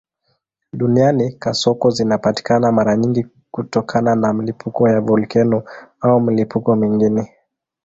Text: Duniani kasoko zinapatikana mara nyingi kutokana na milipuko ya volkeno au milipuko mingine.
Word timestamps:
Duniani 0.73 1.31
kasoko 1.33 1.89
zinapatikana 1.89 2.71
mara 2.71 2.97
nyingi 2.97 3.27
kutokana 3.51 4.15
na 4.15 4.33
milipuko 4.33 4.89
ya 4.89 5.01
volkeno 5.01 5.63
au 6.01 6.21
milipuko 6.21 6.75
mingine. 6.75 7.31